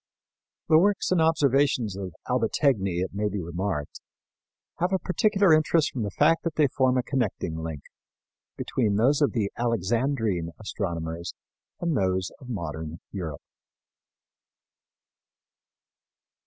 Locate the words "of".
1.95-2.15, 9.21-9.33, 12.39-12.49